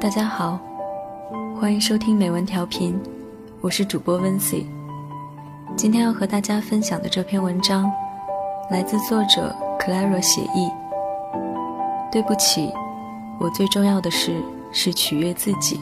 [0.00, 0.58] 大家好，
[1.60, 2.98] 欢迎收听美文调频，
[3.60, 4.66] 我是主播温 C。
[5.76, 7.92] 今天要和大家分享的这篇文章，
[8.70, 10.70] 来自作者 Clara 写意。
[12.10, 12.72] 对不起，
[13.38, 15.78] 我最重要的事是取悦自己。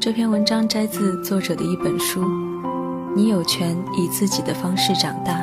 [0.00, 2.22] 这篇文章摘自作者的一本书，
[3.14, 5.42] 《你有权以自己的方式长大》。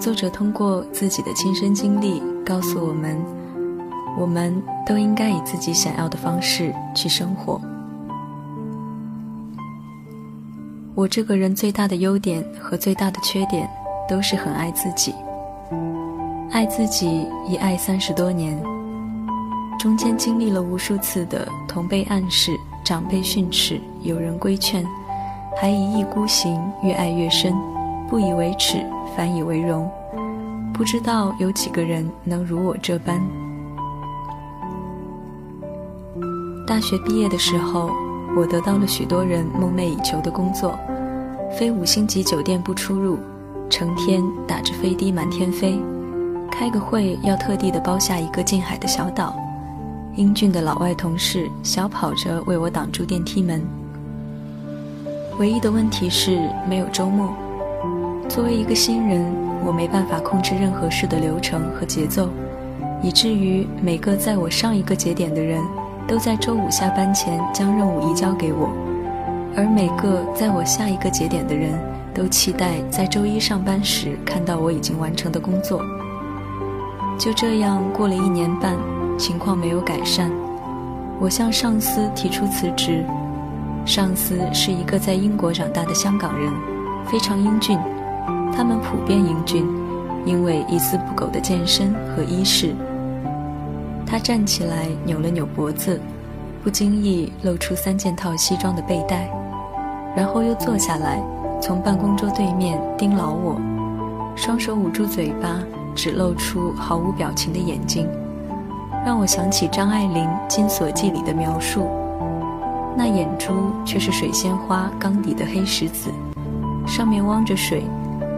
[0.00, 3.16] 作者通过自己的亲身经历告诉我们，
[4.18, 7.60] 我们都应该以自己想要的方式去生活。
[10.94, 13.68] 我这个人最大的优点和最大的缺点，
[14.08, 15.14] 都是很爱自己。
[16.50, 18.62] 爱自己已爱三十多年，
[19.78, 22.52] 中间经历了无数次的同辈暗示、
[22.84, 24.86] 长辈训斥、有人规劝，
[25.56, 27.54] 还一意孤行，越爱越深。
[28.06, 28.84] 不以为耻，
[29.16, 29.90] 反以为荣。
[30.74, 33.18] 不知道有几个人能如我这般。
[36.72, 37.90] 大学毕业的时候，
[38.34, 40.74] 我得到了许多人梦寐以求的工作，
[41.54, 43.18] 非五星级酒店不出入，
[43.68, 45.78] 成天打着飞的满天飞，
[46.50, 49.36] 开个会要特地的包下一个近海的小岛。
[50.14, 53.62] 英俊的老外同事小跑着为我挡住电梯门。
[55.38, 57.34] 唯一的问题是没有周末。
[58.30, 59.30] 作为一个新人，
[59.62, 62.30] 我没办法控制任何事的流程和节奏，
[63.02, 65.62] 以至于每个在我上一个节点的人，
[66.06, 68.68] 都在周五下班前将任务移交给我，
[69.56, 71.72] 而每个在我下一个节点的人，
[72.12, 75.80] 都期待在周一上班时看到我已经完成的工作。
[77.18, 78.76] 就这样过了一年半，
[79.16, 80.30] 情况没有改善，
[81.20, 83.04] 我向上司提出辞职。
[83.84, 86.52] 上司是一个在英国长大的香港人，
[87.06, 87.78] 非常英俊。
[88.54, 89.66] 他们普遍英俊，
[90.24, 92.74] 因为一丝不苟的健身和衣饰。
[94.06, 96.00] 他站起来扭了扭脖子，
[96.62, 99.30] 不经意露出三件套西装的背带，
[100.16, 101.22] 然后又坐下来，
[101.60, 103.60] 从办公桌对面盯牢我，
[104.36, 105.60] 双手捂住嘴巴，
[105.94, 108.08] 只露出毫无表情的眼睛，
[109.04, 111.88] 让我想起张爱玲《金锁记》里的描述，
[112.96, 116.10] 那眼珠却是水仙花缸底的黑石子，
[116.86, 117.82] 上面汪着水。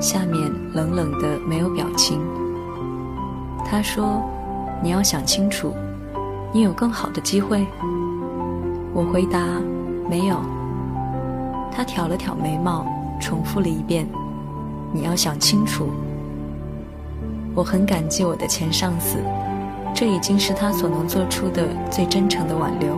[0.01, 0.35] 下面
[0.75, 2.21] 冷冷的，没有表情。
[3.65, 4.21] 他说
[4.85, 5.73] ：“你要想清楚，
[6.53, 7.67] 你有更好的机会。”
[8.93, 9.41] 我回答
[10.11, 10.37] ：“没有。”
[11.73, 12.87] 他挑了挑眉毛，
[13.19, 14.07] 重复了一遍
[14.93, 15.89] ：“你要想清楚。”
[17.57, 19.17] 我很感激我的前上司，
[19.95, 22.95] 这已经是他所能做出的最真诚的挽留。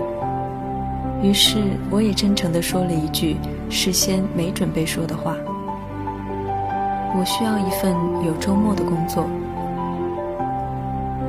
[1.22, 3.36] 于是，我也真诚地说了一句
[3.70, 5.36] 事先没准备说的话。
[7.16, 7.94] 我需要一份
[8.26, 9.24] 有周末的工作，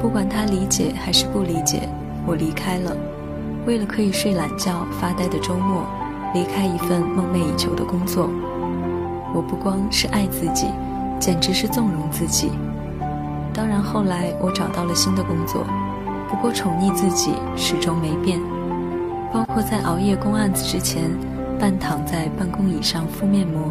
[0.07, 1.81] 不管他理解还是不理解，
[2.25, 2.95] 我离开了，
[3.65, 5.85] 为了可以睡懒觉、发呆的周末，
[6.33, 8.29] 离开一份梦寐以求的工作。
[9.35, 10.67] 我不光是爱自己，
[11.19, 12.51] 简直是纵容自己。
[13.53, 15.65] 当然，后来我找到了新的工作，
[16.29, 18.39] 不过宠溺自己始终没变，
[19.33, 21.11] 包括在熬夜攻案子之前，
[21.59, 23.69] 半躺在办公椅上敷面膜。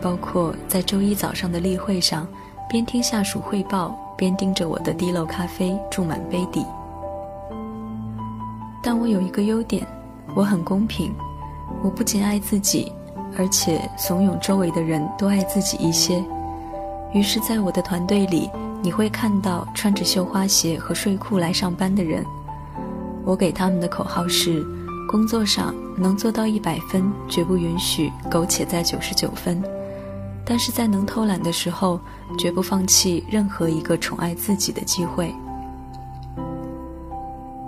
[0.00, 2.26] 包括在周一早上的例会上，
[2.72, 6.64] 边听下属汇报，边盯着我的滴漏咖啡注满杯底。
[8.82, 9.86] 但我有一个优点，
[10.34, 11.12] 我很公平。
[11.84, 12.90] 我不仅爱自己，
[13.36, 16.24] 而且怂恿周围的人都爱自己一些。
[17.12, 18.48] 于是，在我的团队里，
[18.80, 22.24] 你会看到穿着绣花鞋和睡裤来上班的人。
[23.22, 24.64] 我给他们的口号是：
[25.06, 29.62] 工作上能做到一百分，绝不允许苟且在九十九分。
[30.44, 32.00] 但是在能偷懒的时候，
[32.38, 35.32] 绝不放弃任何一个宠爱自己的机会。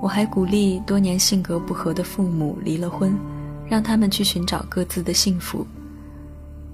[0.02, 3.18] 我还鼓励多年性格不合的父母离了婚，
[3.66, 5.66] 让他们去寻找各自的幸福。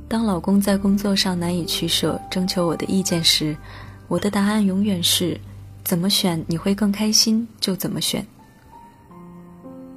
[0.09, 3.57] 当老公在工作上难以取舍，征求我的意见时，
[4.09, 5.39] 我的答案永远是：
[5.85, 8.27] 怎么选你会更开心就怎么选。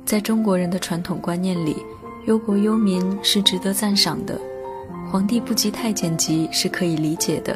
[0.05, 1.77] 在中国人的传统观念里，
[2.27, 4.39] 忧国忧民是值得赞赏的。
[5.13, 7.55] 皇帝不及太监急是可以理解的，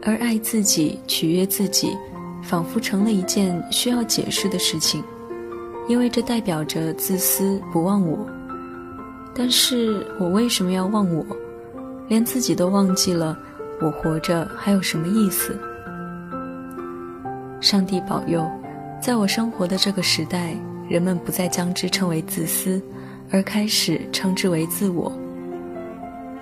[0.00, 1.94] 而爱自己、取悦自己，
[2.42, 5.04] 仿佛成了一件需要解释的事情，
[5.86, 8.26] 因为这代表着自私不忘我。
[9.34, 11.22] 但是我为什么要忘我？
[12.08, 13.38] 连自己都忘记了，
[13.82, 15.54] 我活着还有什么意思？
[17.60, 18.50] 上帝保佑，
[18.98, 20.56] 在我生活的这个时代，
[20.88, 22.80] 人们不再将之称为自私，
[23.30, 25.12] 而开始称之为自我。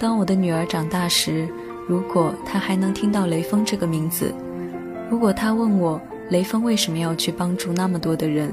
[0.01, 1.47] 当我的女儿长大时，
[1.87, 4.35] 如果她还能听到雷锋这个名字，
[5.11, 6.01] 如果她问我
[6.31, 8.51] 雷锋为什么要去帮助那么多的人？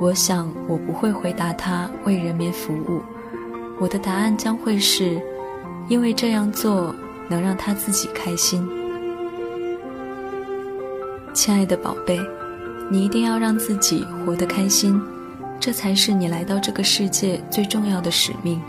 [0.00, 3.00] 我想我不会回答他为人民服务，
[3.78, 5.22] 我的答案将会是，
[5.88, 6.92] 因为这样做
[7.28, 8.68] 能让他自己开心。
[11.32, 12.20] 亲爱的宝贝，
[12.90, 15.00] 你一定要让自己活得开心，
[15.60, 18.60] 这才是你来到这个世界最重要的使命。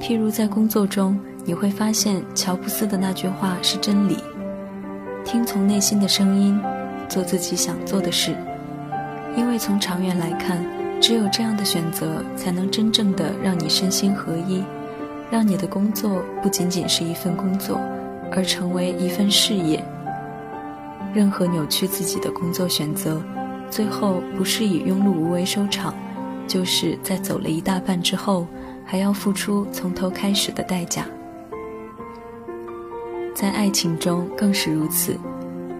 [0.00, 4.16] 譬如在工作中，你会发现乔布斯的那句话是真理：
[5.24, 6.58] 听从内心的声音，
[7.08, 8.34] 做自己想做的事。
[9.36, 10.64] 因为从长远来看，
[11.00, 14.62] 只有这样的选择，才能真正的让你身心合一，
[15.30, 17.80] 让你的工作不仅仅是一份工作，
[18.32, 19.84] 而成为一份事业。
[21.12, 23.20] 任何扭曲自己的工作选择，
[23.68, 25.92] 最后不是以庸碌无为收场，
[26.46, 28.46] 就是在走了一大半之后。
[28.90, 31.04] 还要付出从头开始的代价，
[33.34, 35.14] 在爱情中更是如此。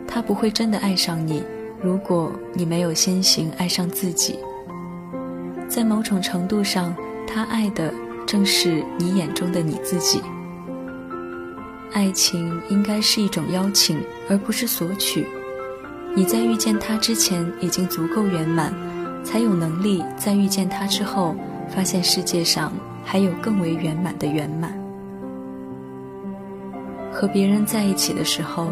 [0.07, 1.43] 他不会真的爱上你，
[1.83, 4.39] 如果你没有先行爱上自己。
[5.67, 6.95] 在某种程度上，
[7.27, 7.91] 他爱的
[8.27, 10.21] 正是你眼中的你自己。
[11.93, 15.27] 爱情应该是一种邀请，而不是索取。
[16.15, 18.71] 你在遇见他之前已经足够圆满，
[19.25, 21.35] 才有能力在遇见他之后
[21.75, 22.71] 发现世界上。
[23.11, 24.71] 还有更为圆满的圆满。
[27.11, 28.71] 和别人在一起的时候，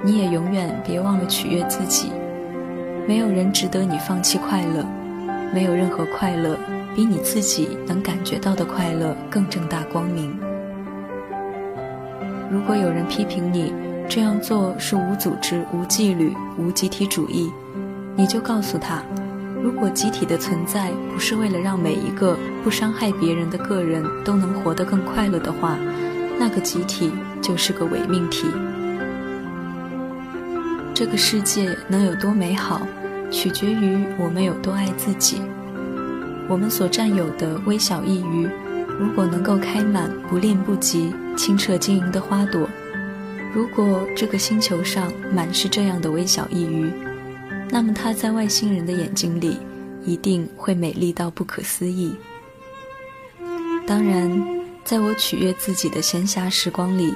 [0.00, 2.12] 你也永远别忘了取悦自己。
[3.04, 4.86] 没有人值得你放弃快乐，
[5.52, 6.56] 没有任何快乐
[6.94, 10.38] 比你自己能感觉到的快乐更正大光明。
[12.48, 13.74] 如果有人批评你
[14.08, 17.50] 这样做是无组织、无纪律、无集体主义，
[18.14, 19.02] 你就告诉他。
[19.64, 25.78] 如果集体的存在不是为了让每一个不伤害别人的个人都能活得更快乐的话，
[26.38, 28.46] 那个集体就是个伪命题。
[30.92, 32.86] 这个世界能有多美好，
[33.30, 35.40] 取决于我们有多爱自己。
[36.46, 38.46] 我们所占有的微小一隅，
[39.00, 42.68] 如果能够开满不吝不及、清澈晶莹的花朵，
[43.54, 46.92] 如果这个星球上满是这样的微小一隅。
[47.74, 49.58] 那么，她在外星人的眼睛里，
[50.04, 52.14] 一定会美丽到不可思议。
[53.84, 54.30] 当然，
[54.84, 57.12] 在我取悦自己的闲暇时光里，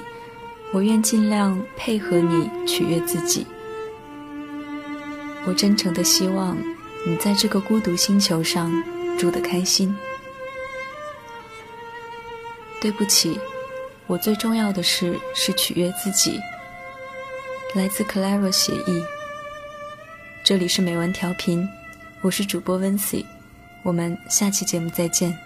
[0.72, 3.46] 我愿尽量配合你取悦自己。
[5.46, 6.58] 我真诚的希望
[7.06, 8.72] 你在这个孤独星球上
[9.16, 9.96] 住得开心。
[12.80, 13.38] 对不起，
[14.08, 16.40] 我最重要的事是取悦自己。
[17.76, 19.04] 来自 Clara 协议。
[20.48, 21.68] 这里是美文调频，
[22.22, 23.22] 我是主播温 c
[23.82, 25.38] 我们下期节目再见。